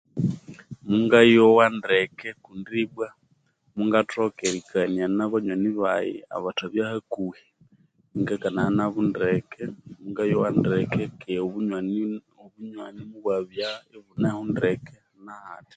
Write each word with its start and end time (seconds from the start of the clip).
Mungayowa 0.87 1.65
ndeke 1.77 2.29
Kundi 2.43 2.81
bwa 2.93 3.09
mungathoka 3.75 4.41
erikania 4.49 5.05
nabanyoni 5.17 5.69
bayi 5.81 6.15
abatabya 6.35 6.83
nahakuhi, 6.85 7.43
iningakanaya 8.11 8.71
nabo 8.77 8.99
ndeke, 9.11 9.61
mungayowa 9.99 10.49
ndeke 10.59 11.03
kighi, 11.19 11.41
obunywani, 11.43 11.97
obunywani 12.43 12.99
mubwabya 13.09 13.69
ibuneho 13.97 14.41
ndeke 14.51 14.93
nahatya. 15.23 15.69